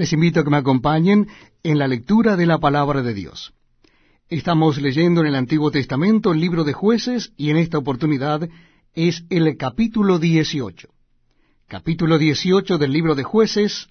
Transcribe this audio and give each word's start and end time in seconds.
Les 0.00 0.14
invito 0.14 0.40
a 0.40 0.44
que 0.44 0.50
me 0.50 0.56
acompañen 0.56 1.28
en 1.62 1.78
la 1.78 1.86
lectura 1.86 2.34
de 2.34 2.46
la 2.46 2.56
palabra 2.56 3.02
de 3.02 3.12
Dios. 3.12 3.52
Estamos 4.30 4.80
leyendo 4.80 5.20
en 5.20 5.26
el 5.26 5.34
Antiguo 5.34 5.70
Testamento 5.70 6.32
el 6.32 6.40
libro 6.40 6.64
de 6.64 6.72
jueces 6.72 7.34
y 7.36 7.50
en 7.50 7.58
esta 7.58 7.76
oportunidad 7.76 8.48
es 8.94 9.24
el 9.28 9.58
capítulo 9.58 10.18
18. 10.18 10.88
Capítulo 11.68 12.16
18 12.16 12.78
del 12.78 12.92
libro 12.92 13.14
de 13.14 13.24
jueces 13.24 13.88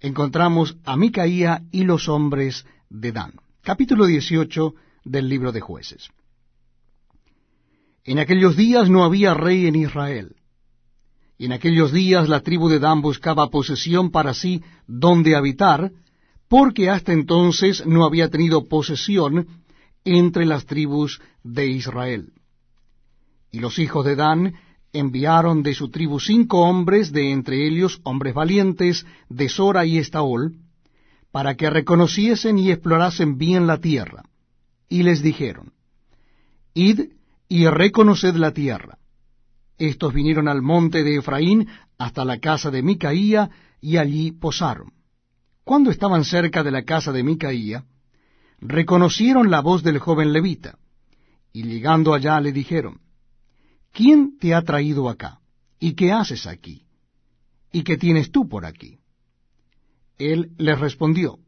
encontramos 0.00 0.76
a 0.84 0.98
Micaía 0.98 1.62
y 1.72 1.84
los 1.84 2.10
hombres 2.10 2.66
de 2.90 3.12
Dan. 3.12 3.32
Capítulo 3.62 4.04
18 4.04 4.74
del 5.06 5.30
libro 5.30 5.50
de 5.50 5.62
jueces. 5.62 6.10
En 8.04 8.18
aquellos 8.18 8.54
días 8.54 8.90
no 8.90 9.02
había 9.02 9.32
rey 9.32 9.66
en 9.66 9.76
Israel. 9.76 10.36
Y 11.38 11.46
en 11.46 11.52
aquellos 11.52 11.92
días 11.92 12.28
la 12.28 12.40
tribu 12.40 12.68
de 12.68 12.78
Dan 12.78 13.02
buscaba 13.02 13.50
posesión 13.50 14.10
para 14.10 14.32
sí 14.32 14.62
donde 14.86 15.36
habitar, 15.36 15.92
porque 16.48 16.88
hasta 16.88 17.12
entonces 17.12 17.84
no 17.86 18.04
había 18.04 18.30
tenido 18.30 18.66
posesión 18.68 19.46
entre 20.04 20.46
las 20.46 20.64
tribus 20.64 21.20
de 21.42 21.66
Israel. 21.66 22.32
Y 23.50 23.58
los 23.60 23.78
hijos 23.78 24.04
de 24.04 24.16
Dan 24.16 24.54
enviaron 24.92 25.62
de 25.62 25.74
su 25.74 25.90
tribu 25.90 26.20
cinco 26.20 26.60
hombres, 26.60 27.12
de 27.12 27.32
entre 27.32 27.66
ellos 27.66 28.00
hombres 28.04 28.34
valientes, 28.34 29.04
de 29.28 29.48
Sora 29.48 29.84
y 29.84 29.98
Estaol, 29.98 30.54
para 31.30 31.54
que 31.54 31.68
reconociesen 31.68 32.58
y 32.58 32.70
explorasen 32.70 33.36
bien 33.36 33.66
la 33.66 33.78
tierra. 33.78 34.22
Y 34.88 35.02
les 35.02 35.22
dijeron, 35.22 35.72
Id 36.72 37.10
y 37.48 37.66
reconoced 37.66 38.36
la 38.36 38.52
tierra. 38.52 38.98
Estos 39.78 40.14
vinieron 40.14 40.48
al 40.48 40.62
monte 40.62 41.02
de 41.02 41.16
Efraín 41.16 41.68
hasta 41.98 42.24
la 42.24 42.38
casa 42.38 42.70
de 42.70 42.82
Micaía, 42.82 43.50
y 43.80 43.98
allí 43.98 44.32
posaron. 44.32 44.92
Cuando 45.64 45.90
estaban 45.90 46.24
cerca 46.24 46.62
de 46.62 46.70
la 46.70 46.82
casa 46.84 47.12
de 47.12 47.22
Micaía, 47.22 47.84
reconocieron 48.58 49.50
la 49.50 49.60
voz 49.60 49.82
del 49.82 49.98
joven 49.98 50.32
levita, 50.32 50.78
y 51.52 51.64
llegando 51.64 52.14
allá 52.14 52.40
le 52.40 52.52
dijeron, 52.52 53.00
¿Quién 53.92 54.38
te 54.38 54.54
ha 54.54 54.62
traído 54.62 55.08
acá? 55.08 55.40
¿Y 55.78 55.94
qué 55.94 56.12
haces 56.12 56.46
aquí? 56.46 56.84
¿Y 57.72 57.82
qué 57.82 57.96
tienes 57.96 58.30
tú 58.30 58.48
por 58.48 58.64
aquí? 58.64 58.98
Él 60.18 60.52
les 60.58 60.78
respondió, 60.78 61.38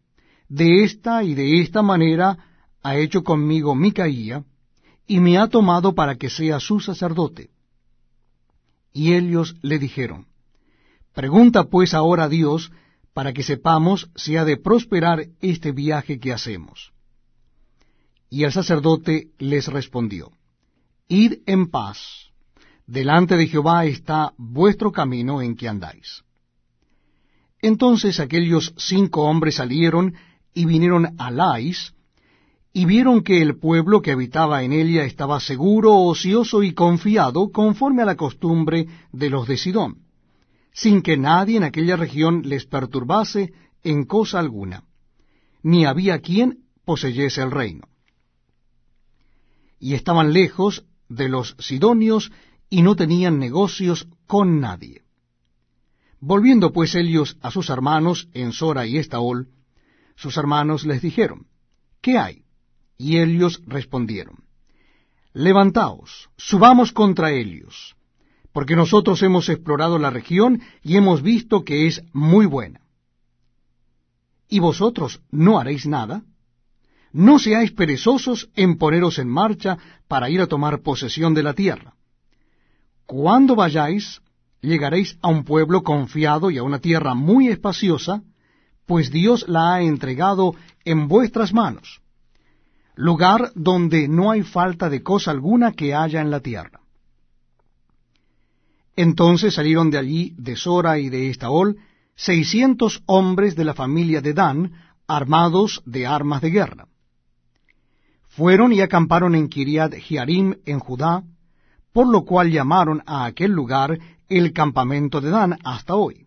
De 0.49 0.85
esta 0.85 1.23
y 1.25 1.35
de 1.35 1.61
esta 1.61 1.83
manera 1.83 2.39
ha 2.83 2.97
hecho 2.97 3.23
conmigo 3.23 3.75
Micaía, 3.75 4.45
y 5.07 5.21
me 5.21 5.39
ha 5.39 5.49
tomado 5.49 5.95
para 5.95 6.17
que 6.17 6.29
sea 6.29 6.61
su 6.61 6.81
sacerdote. 6.81 7.51
Y 8.99 9.15
ellos 9.15 9.55
le 9.63 9.79
dijeron, 9.79 10.27
Pregunta 11.15 11.69
pues 11.71 11.95
ahora 11.95 12.25
a 12.25 12.29
Dios, 12.29 12.73
para 13.15 13.33
que 13.33 13.45
sepamos 13.45 14.11
si 14.17 14.37
ha 14.37 14.45
de 14.45 14.57
prosperar 14.57 15.29
este 15.41 15.71
viaje 15.71 16.19
que 16.19 16.33
hacemos. 16.33 16.91
Y 18.29 18.43
el 18.43 18.51
sacerdote 18.51 19.29
les 19.39 19.69
respondió, 19.69 20.33
Id 21.07 21.35
en 21.47 21.71
paz, 21.71 22.01
delante 22.89 23.37
de 23.37 23.47
Jehová 23.47 23.85
está 23.85 24.33
vuestro 24.37 24.91
camino 24.91 25.43
en 25.43 25.55
que 25.55 25.69
andáis. 25.69 26.25
Entonces 27.63 28.19
aquellos 28.19 28.75
cinco 28.79 29.23
hombres 29.31 29.55
salieron 29.55 30.15
y 30.55 30.65
vinieron 30.65 31.15
a 31.19 31.31
Lais, 31.31 31.95
y 32.73 32.85
vieron 32.85 33.23
que 33.23 33.41
el 33.41 33.59
pueblo 33.59 34.03
que 34.03 34.13
habitaba 34.13 34.63
en 34.63 34.73
ella 34.73 35.05
estaba 35.05 35.41
seguro, 35.41 35.97
ocioso 35.97 36.63
y 36.63 36.75
confiado, 36.75 37.51
conforme 37.51 38.03
a 38.03 38.07
la 38.07 38.17
costumbre 38.17 38.87
de 39.13 39.31
los 39.31 39.49
de 39.49 39.57
Sidón, 39.57 40.03
sin 40.73 41.03
que 41.03 41.17
nadie 41.17 41.57
en 41.57 41.65
aquella 41.65 41.97
región 41.97 42.43
les 42.45 42.67
perturbase 42.67 43.53
en 43.83 44.05
cosa 44.05 44.39
alguna, 44.39 44.85
ni 45.63 45.87
había 45.87 46.21
quien 46.21 46.65
poseyese 46.85 47.43
el 47.43 47.51
reino. 47.51 47.89
Y 49.81 49.95
estaban 49.95 50.33
lejos 50.33 50.85
de 51.09 51.29
los 51.29 51.57
sidonios 51.59 52.33
y 52.69 52.83
no 52.83 52.97
tenían 52.97 53.39
negocios 53.39 54.09
con 54.27 54.61
nadie. 54.61 55.03
Volviendo 56.21 56.73
pues 56.73 56.95
ellos 56.95 57.37
a 57.41 57.51
sus 57.51 57.71
hermanos 57.71 58.29
en 58.35 58.53
Sora 58.53 58.87
y 58.87 58.99
Estaol, 58.99 59.49
sus 60.17 60.37
hermanos 60.37 60.85
les 60.85 61.01
dijeron, 61.01 61.47
¿qué 62.01 62.19
hay? 62.19 62.45
Y 62.99 63.19
ellos 63.19 63.63
respondieron, 63.65 64.45
Levantaos, 65.33 66.29
subamos 66.37 66.91
contra 66.91 67.31
ellos, 67.31 67.95
porque 68.53 68.75
nosotros 68.75 69.23
hemos 69.23 69.49
explorado 69.49 70.01
la 70.01 70.11
región 70.11 70.61
y 70.83 70.97
hemos 70.97 71.23
visto 71.23 71.65
que 71.65 71.87
es 71.87 72.03
muy 72.13 72.47
buena. 72.47 72.81
¿Y 74.49 74.59
vosotros 74.59 75.21
no 75.31 75.61
haréis 75.61 75.87
nada? 75.87 76.25
No 77.13 77.39
seáis 77.39 77.71
perezosos 77.71 78.51
en 78.57 78.79
poneros 78.79 79.21
en 79.21 79.29
marcha 79.29 79.79
para 80.09 80.29
ir 80.29 80.41
a 80.41 80.49
tomar 80.49 80.81
posesión 80.81 81.35
de 81.35 81.45
la 81.45 81.55
tierra. 81.55 81.95
Cuando 83.07 83.55
vayáis, 83.55 84.21
llegaréis 84.61 85.19
a 85.23 85.29
un 85.29 85.45
pueblo 85.45 85.85
confiado 85.85 86.51
y 86.51 86.59
a 86.59 86.65
una 86.65 86.81
tierra 86.81 87.15
muy 87.15 87.47
espaciosa, 87.47 88.23
pues 88.87 89.13
Dios 89.13 89.47
la 89.47 89.75
ha 89.75 89.83
entregado 89.83 90.57
en 90.85 91.07
vuestras 91.07 91.53
manos 91.53 92.01
lugar 92.99 93.53
donde 93.55 94.09
no 94.09 94.33
hay 94.33 94.43
falta 94.43 94.91
de 94.91 95.05
cosa 95.05 95.31
alguna 95.31 95.71
que 95.71 95.95
haya 95.95 96.21
en 96.21 96.33
la 96.33 96.41
tierra. 96.41 96.81
Entonces 98.97 99.55
salieron 99.55 99.89
de 99.91 99.99
allí, 99.99 100.35
de 100.37 100.57
Sora 100.57 100.99
y 100.99 101.09
de 101.09 101.31
Estaol, 101.31 101.77
seiscientos 102.17 103.01
hombres 103.07 103.55
de 103.55 103.65
la 103.65 103.75
familia 103.75 104.21
de 104.21 104.35
Dan, 104.35 104.73
armados 105.07 105.81
de 105.87 106.09
armas 106.09 106.43
de 106.43 106.51
guerra. 106.51 106.89
Fueron 108.27 108.73
y 108.73 108.81
acamparon 108.81 109.37
en 109.37 109.49
Kiriat 109.49 109.95
Jearim, 109.95 110.57
en 110.67 110.81
Judá, 110.81 111.23
por 111.93 112.09
lo 112.09 112.25
cual 112.25 112.51
llamaron 112.51 113.05
a 113.07 113.27
aquel 113.27 113.53
lugar 113.53 113.97
el 114.29 114.53
campamento 114.53 115.21
de 115.21 115.31
Dan 115.31 115.57
hasta 115.63 115.95
hoy. 115.95 116.27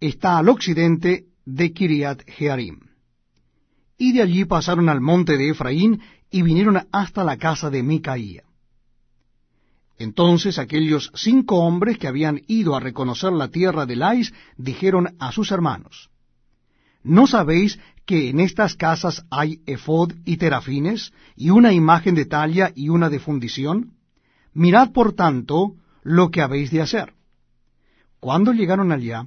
Está 0.00 0.38
al 0.38 0.48
occidente 0.48 1.26
de 1.44 1.72
Kiriat 1.72 2.24
Jearim 2.26 2.89
y 4.00 4.12
de 4.12 4.22
allí 4.22 4.46
pasaron 4.46 4.88
al 4.88 5.02
monte 5.02 5.36
de 5.36 5.50
Efraín 5.50 6.00
y 6.30 6.40
vinieron 6.40 6.88
hasta 6.90 7.22
la 7.22 7.36
casa 7.36 7.68
de 7.68 7.82
Micaía. 7.82 8.44
Entonces 9.98 10.58
aquellos 10.58 11.12
cinco 11.14 11.58
hombres 11.58 11.98
que 11.98 12.08
habían 12.08 12.40
ido 12.46 12.74
a 12.74 12.80
reconocer 12.80 13.30
la 13.30 13.48
tierra 13.48 13.84
de 13.84 13.96
Lais 13.96 14.32
dijeron 14.56 15.14
a 15.18 15.32
sus 15.32 15.52
hermanos, 15.52 16.08
¿No 17.02 17.26
sabéis 17.26 17.78
que 18.06 18.30
en 18.30 18.40
estas 18.40 18.74
casas 18.74 19.22
hay 19.30 19.60
efod 19.66 20.14
y 20.24 20.38
terafines, 20.38 21.12
y 21.36 21.50
una 21.50 21.74
imagen 21.74 22.14
de 22.14 22.24
talla 22.24 22.72
y 22.74 22.88
una 22.88 23.10
de 23.10 23.18
fundición? 23.18 23.92
Mirad 24.54 24.92
por 24.92 25.12
tanto 25.12 25.74
lo 26.02 26.30
que 26.30 26.40
habéis 26.40 26.70
de 26.70 26.80
hacer. 26.80 27.12
Cuando 28.18 28.54
llegaron 28.54 28.92
allá, 28.92 29.26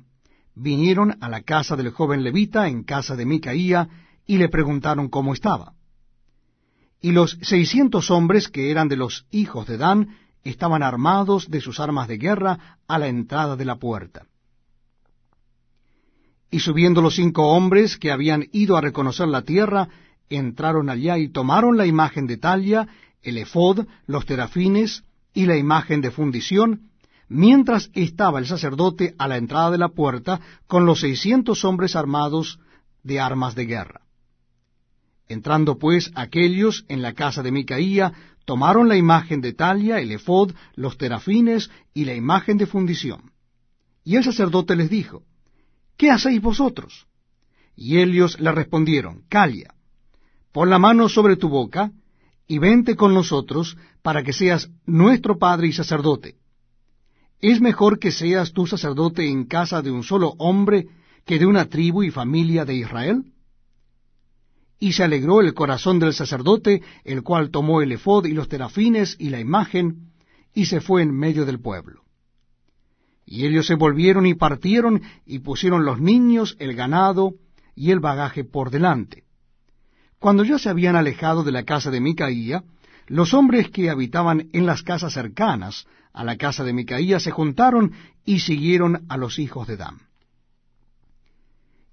vinieron 0.55 1.15
a 1.21 1.29
la 1.29 1.41
casa 1.41 1.75
del 1.75 1.91
joven 1.91 2.23
levita 2.23 2.67
en 2.67 2.83
casa 2.83 3.15
de 3.15 3.27
Micaía, 3.27 3.87
y 4.25 4.37
le 4.37 4.49
preguntaron 4.49 5.09
cómo 5.09 5.33
estaba. 5.33 5.73
Y 7.01 7.11
los 7.11 7.37
seiscientos 7.41 8.09
hombres 8.11 8.47
que 8.47 8.71
eran 8.71 8.87
de 8.87 8.95
los 8.95 9.25
hijos 9.31 9.67
de 9.67 9.77
Dan 9.77 10.17
estaban 10.43 10.83
armados 10.83 11.49
de 11.49 11.61
sus 11.61 11.79
armas 11.79 12.07
de 12.07 12.17
guerra 12.17 12.77
a 12.87 12.97
la 12.97 13.07
entrada 13.07 13.55
de 13.55 13.65
la 13.65 13.75
puerta. 13.75 14.25
Y 16.49 16.59
subiendo 16.59 17.01
los 17.01 17.15
cinco 17.15 17.49
hombres 17.49 17.97
que 17.97 18.11
habían 18.11 18.47
ido 18.51 18.77
a 18.77 18.81
reconocer 18.81 19.27
la 19.27 19.41
tierra, 19.41 19.89
entraron 20.29 20.89
allá 20.89 21.17
y 21.17 21.29
tomaron 21.29 21.77
la 21.77 21.85
imagen 21.85 22.27
de 22.27 22.37
Talia, 22.37 22.87
el 23.21 23.37
efod, 23.37 23.85
los 24.05 24.25
terafines 24.25 25.03
y 25.33 25.45
la 25.45 25.57
imagen 25.57 26.01
de 26.01 26.11
fundición, 26.11 26.89
mientras 27.27 27.89
estaba 27.93 28.39
el 28.39 28.45
sacerdote 28.45 29.15
a 29.17 29.27
la 29.27 29.37
entrada 29.37 29.71
de 29.71 29.77
la 29.79 29.89
puerta 29.89 30.39
con 30.67 30.85
los 30.85 30.99
seiscientos 30.99 31.65
hombres 31.65 31.95
armados 31.95 32.59
de 33.01 33.19
armas 33.19 33.55
de 33.55 33.65
guerra. 33.65 34.02
Entrando 35.27 35.77
pues 35.77 36.11
aquellos 36.15 36.85
en 36.89 37.01
la 37.01 37.13
casa 37.13 37.41
de 37.41 37.51
Micaía, 37.51 38.13
tomaron 38.45 38.89
la 38.89 38.97
imagen 38.97 39.41
de 39.41 39.53
Talia, 39.53 39.99
el 39.99 40.11
efod, 40.11 40.53
los 40.75 40.97
terafines 40.97 41.69
y 41.93 42.05
la 42.05 42.13
imagen 42.13 42.57
de 42.57 42.65
fundición. 42.65 43.31
Y 44.03 44.17
el 44.17 44.23
sacerdote 44.23 44.75
les 44.75 44.89
dijo, 44.89 45.23
¿Qué 45.97 46.11
hacéis 46.11 46.41
vosotros? 46.41 47.07
Y 47.75 47.99
ellos 47.99 48.39
le 48.39 48.51
respondieron, 48.51 49.23
Calia, 49.29 49.73
pon 50.51 50.69
la 50.69 50.77
mano 50.77 51.09
sobre 51.09 51.37
tu 51.37 51.49
boca, 51.49 51.91
y 52.47 52.59
vente 52.59 52.95
con 52.95 53.13
nosotros, 53.13 53.77
para 54.01 54.23
que 54.23 54.33
seas 54.33 54.69
nuestro 54.85 55.37
padre 55.39 55.67
y 55.67 55.73
sacerdote. 55.73 56.35
Es 57.39 57.61
mejor 57.61 57.99
que 57.99 58.11
seas 58.11 58.51
tu 58.51 58.67
sacerdote 58.67 59.27
en 59.29 59.45
casa 59.45 59.81
de 59.81 59.91
un 59.91 60.03
solo 60.03 60.33
hombre 60.37 60.87
que 61.25 61.39
de 61.39 61.45
una 61.45 61.65
tribu 61.65 62.03
y 62.03 62.11
familia 62.11 62.65
de 62.65 62.75
Israel 62.75 63.32
y 64.79 64.93
se 64.93 65.03
alegró 65.03 65.41
el 65.41 65.53
corazón 65.53 65.99
del 65.99 66.13
sacerdote, 66.13 66.81
el 67.03 67.23
cual 67.23 67.51
tomó 67.51 67.81
el 67.81 67.91
efod 67.91 68.25
y 68.25 68.33
los 68.33 68.49
terafines 68.49 69.15
y 69.19 69.29
la 69.29 69.39
imagen, 69.39 70.11
y 70.53 70.65
se 70.65 70.81
fue 70.81 71.01
en 71.01 71.11
medio 71.11 71.45
del 71.45 71.59
pueblo. 71.59 72.03
Y 73.25 73.45
ellos 73.45 73.65
se 73.67 73.75
volvieron 73.75 74.25
y 74.25 74.33
partieron 74.33 75.01
y 75.25 75.39
pusieron 75.39 75.85
los 75.85 75.99
niños, 75.99 76.55
el 76.59 76.75
ganado 76.75 77.35
y 77.75 77.91
el 77.91 77.99
bagaje 77.99 78.43
por 78.43 78.69
delante. 78.69 79.23
Cuando 80.19 80.43
ya 80.43 80.59
se 80.59 80.69
habían 80.69 80.95
alejado 80.95 81.43
de 81.43 81.51
la 81.51 81.63
casa 81.63 81.89
de 81.91 81.99
Micaía, 81.99 82.63
los 83.07 83.33
hombres 83.33 83.69
que 83.69 83.89
habitaban 83.89 84.49
en 84.53 84.65
las 84.65 84.83
casas 84.83 85.13
cercanas 85.13 85.85
a 86.13 86.23
la 86.23 86.37
casa 86.37 86.63
de 86.63 86.73
Micaía 86.73 87.19
se 87.19 87.31
juntaron 87.31 87.93
y 88.23 88.39
siguieron 88.39 89.05
a 89.09 89.17
los 89.17 89.39
hijos 89.39 89.67
de 89.67 89.77
Dan. 89.77 89.97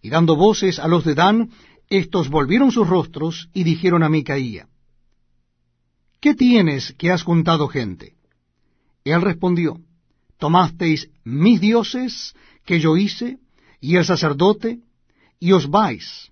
Y 0.03 0.11
dando 0.11 0.37
voces 0.37 0.79
a 0.79 0.89
los 0.89 1.05
de 1.05 1.15
Dan, 1.15 1.51
éstos 1.91 2.31
volvieron 2.31 2.71
sus 2.71 2.89
rostros 2.89 3.51
y 3.53 3.65
dijeron 3.65 4.03
a 4.03 4.09
Micaía, 4.09 4.69
¿Qué 6.21 6.35
tienes 6.35 6.95
que 6.97 7.11
has 7.11 7.23
juntado 7.23 7.69
gente? 7.69 8.15
Él 9.05 9.21
respondió, 9.21 9.81
Tomasteis 10.39 11.11
mis 11.25 11.61
dioses 11.61 12.35
que 12.65 12.79
yo 12.79 12.97
hice, 12.97 13.39
y 13.81 13.97
el 13.97 14.05
sacerdote, 14.05 14.81
y 15.39 15.53
os 15.53 15.69
vais. 15.69 16.31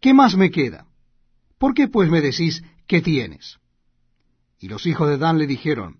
¿Qué 0.00 0.14
más 0.14 0.36
me 0.36 0.50
queda? 0.50 0.86
¿Por 1.58 1.74
qué 1.74 1.88
pues 1.88 2.10
me 2.10 2.20
decís, 2.20 2.62
¿qué 2.86 3.00
tienes? 3.00 3.58
Y 4.60 4.68
los 4.68 4.86
hijos 4.86 5.08
de 5.08 5.18
Dan 5.18 5.38
le 5.38 5.46
dijeron, 5.46 5.98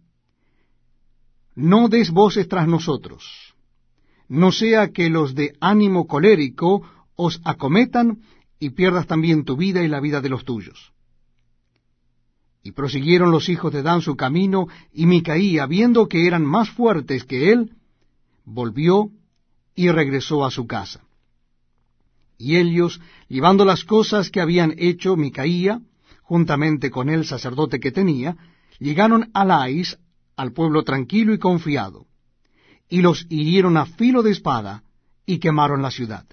No 1.55 1.89
des 1.89 2.11
voces 2.11 2.47
tras 2.49 2.69
nosotros, 2.69 3.55
no 4.29 4.53
sea 4.53 4.93
que 4.93 5.09
los 5.09 5.35
de 5.35 5.57
ánimo 5.61 6.07
colérico 6.07 6.83
os 7.17 7.41
acometan 7.45 8.21
y 8.59 8.71
pierdas 8.71 9.07
también 9.07 9.45
tu 9.45 9.57
vida 9.57 9.83
y 9.83 9.89
la 9.89 10.01
vida 10.01 10.21
de 10.21 10.29
los 10.29 10.45
tuyos. 10.45 10.93
Y 12.63 12.73
prosiguieron 12.73 13.31
los 13.31 13.49
hijos 13.49 13.73
de 13.73 13.83
Dan 13.83 14.03
su 14.03 14.17
camino, 14.17 14.67
y 14.93 15.07
Micaía, 15.07 15.67
viendo 15.67 16.09
que 16.09 16.27
eran 16.27 16.45
más 16.45 16.71
fuertes 16.71 17.25
que 17.25 17.53
él, 17.53 17.73
volvió 18.45 19.11
y 19.75 19.91
regresó 19.91 20.45
a 20.45 20.51
su 20.51 20.67
casa. 20.67 21.03
Y 22.39 22.57
ellos, 22.57 23.01
llevando 23.29 23.65
las 23.65 23.85
cosas 23.85 24.31
que 24.31 24.41
habían 24.41 24.75
hecho 24.79 25.17
Micaía, 25.17 25.81
juntamente 26.23 26.91
con 26.91 27.09
el 27.09 27.25
sacerdote 27.25 27.79
que 27.79 27.93
tenía, 27.93 28.37
llegaron 28.79 29.31
a 29.33 29.45
Lais, 29.45 29.99
al 30.37 30.53
pueblo 30.53 30.83
tranquilo 30.83 31.33
y 31.33 31.39
confiado, 31.39 32.07
y 32.89 33.01
los 33.01 33.27
hirieron 33.31 33.77
a 33.77 33.87
filo 33.87 34.23
de 34.23 34.33
espada, 34.33 34.83
y 35.25 35.39
quemaron 35.39 35.83
la 35.83 35.91
ciudad 35.91 36.27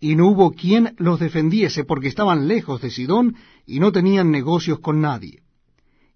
y 0.00 0.16
no 0.16 0.28
hubo 0.28 0.52
quien 0.52 0.94
los 0.96 1.20
defendiese 1.20 1.84
porque 1.84 2.08
estaban 2.08 2.48
lejos 2.48 2.80
de 2.80 2.90
Sidón 2.90 3.36
y 3.66 3.80
no 3.80 3.92
tenían 3.92 4.30
negocios 4.30 4.80
con 4.80 5.02
nadie. 5.02 5.42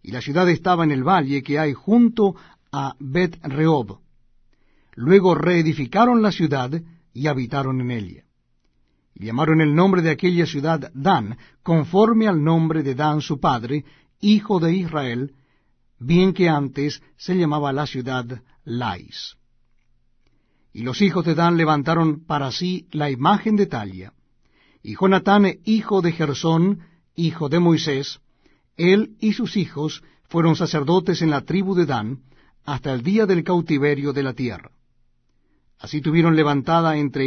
Y 0.03 0.11
la 0.11 0.23
ciudad 0.23 0.49
estaba 0.49 0.85
en 0.85 0.91
el 0.91 1.05
valle 1.05 1.43
que 1.43 1.59
hay 1.59 1.75
junto 1.75 2.35
a 2.73 2.95
Bet 2.99 3.39
Rehob. 3.43 3.99
Luego 4.95 5.35
reedificaron 5.35 6.23
la 6.23 6.33
ciudad 6.33 6.71
y 7.13 7.27
habitaron 7.27 7.81
en 7.83 7.91
ella. 7.91 8.25
Y 9.15 9.27
llamaron 9.27 9.61
el 9.61 9.75
nombre 9.75 10.03
de 10.03 10.11
aquella 10.11 10.47
ciudad 10.47 10.91
Dan, 10.95 11.37
conforme 11.63 12.27
al 12.27 12.43
nombre 12.43 12.83
de 12.83 12.95
Dan 12.95 13.21
su 13.21 13.39
padre, 13.39 13.85
hijo 14.21 14.59
de 14.61 14.75
Israel, 14.75 15.35
bien 15.99 16.33
que 16.33 16.49
antes 16.49 17.03
se 17.17 17.37
llamaba 17.37 17.73
la 17.73 17.87
ciudad 17.87 18.43
Lais. 18.65 19.37
Y 20.75 20.83
los 20.83 21.01
hijos 21.01 21.25
de 21.25 21.37
Dan 21.37 21.57
levantaron 21.57 22.27
para 22.27 22.51
sí 22.51 22.89
la 22.91 23.09
imagen 23.09 23.55
de 23.55 23.67
Talia. 23.67 24.13
Y 24.83 24.97
Jonatán, 24.97 25.47
hijo 25.65 26.03
de 26.03 26.11
Gersón, 26.11 26.81
hijo 27.15 27.49
de 27.49 27.61
Moisés, 27.61 28.19
él 28.77 29.15
y 29.21 29.35
sus 29.35 29.57
hijos 29.57 30.03
fueron 30.25 30.57
sacerdotes 30.57 31.23
en 31.23 31.31
la 31.31 31.43
tribu 31.43 31.77
de 31.77 31.87
Dan 31.87 32.19
hasta 32.65 32.93
el 32.93 33.05
día 33.05 33.25
del 33.25 33.45
cautiverio 33.45 34.13
de 34.13 34.25
la 34.25 34.33
tierra. 34.33 34.73
Así 35.79 36.01
tuvieron 36.01 36.35
levantada 36.35 36.97
entre 36.97 37.23